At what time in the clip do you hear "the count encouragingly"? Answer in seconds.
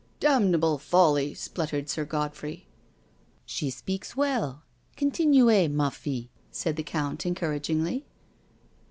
6.75-8.07